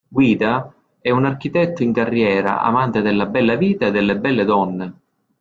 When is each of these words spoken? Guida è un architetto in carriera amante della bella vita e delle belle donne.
Guida 0.09 0.73
è 0.99 1.11
un 1.11 1.25
architetto 1.25 1.83
in 1.83 1.93
carriera 1.93 2.59
amante 2.63 3.03
della 3.03 3.27
bella 3.27 3.53
vita 3.53 3.85
e 3.85 3.91
delle 3.91 4.17
belle 4.17 4.45
donne. 4.45 4.93